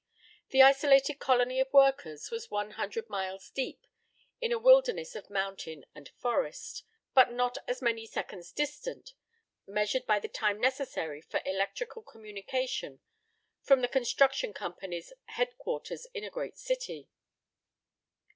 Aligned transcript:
The 0.49 0.63
isolated 0.63 1.19
colony 1.19 1.59
of 1.59 1.71
workers 1.71 2.31
was 2.31 2.49
one 2.49 2.71
hundred 2.71 3.07
miles 3.07 3.51
deep 3.51 3.85
in 4.39 4.51
a 4.51 4.57
wilderness 4.57 5.15
of 5.15 5.29
mountain 5.29 5.85
and 5.93 6.09
forest, 6.17 6.81
but 7.13 7.31
not 7.31 7.59
as 7.67 7.83
many 7.83 8.07
seconds 8.07 8.51
distant, 8.51 9.13
measured 9.67 10.07
by 10.07 10.17
the 10.19 10.27
time 10.27 10.59
necessary 10.59 11.21
for 11.21 11.39
electrical 11.45 12.01
communication 12.01 13.01
from 13.61 13.81
the 13.81 13.87
construction 13.87 14.53
company's 14.55 15.13
headquarters 15.25 16.07
in 16.15 16.23
a 16.23 16.31
great 16.31 16.57
city. 16.57 17.07